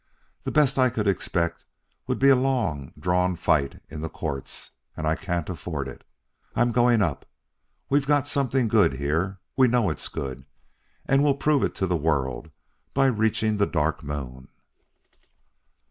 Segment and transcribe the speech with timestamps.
[0.45, 1.63] The best I could expect
[2.07, 6.03] would be a long drawn fight in the courts, and I can't afford it.
[6.55, 7.23] I am going up.
[7.87, 10.43] We've got something good here; we know it's good.
[11.05, 12.49] And we'll prove it to the world
[12.95, 14.47] by reaching the Dark Moon."